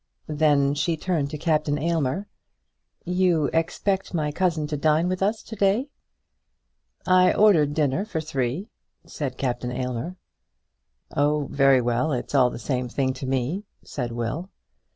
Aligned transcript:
Then 0.25 0.73
she 0.73 0.97
turned 0.97 1.29
to 1.29 1.37
Captain 1.37 1.77
Aylmer. 1.77 2.27
"You 3.05 3.51
expect 3.53 4.15
my 4.15 4.31
cousin 4.31 4.65
to 4.65 4.75
dine 4.75 5.07
with 5.07 5.21
us 5.21 5.43
to 5.43 5.55
day?" 5.55 5.89
"I 7.05 7.31
ordered 7.33 7.75
dinner 7.75 8.03
for 8.03 8.19
three," 8.19 8.71
said 9.05 9.37
Captain 9.37 9.71
Aylmer. 9.71 10.15
"Oh, 11.15 11.49
very 11.51 11.81
well; 11.81 12.13
it's 12.13 12.33
all 12.33 12.49
the 12.49 12.57
same 12.57 12.89
thing 12.89 13.13
to 13.13 13.27
me," 13.27 13.63
said 13.83 14.11
Will. 14.11 14.49